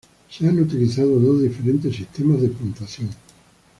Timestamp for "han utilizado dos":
0.47-1.43